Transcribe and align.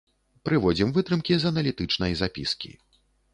Прыводзім 0.47 0.93
вытрымкі 0.95 1.37
з 1.43 1.51
аналітычнай 1.51 2.17
запіскі. 2.23 2.73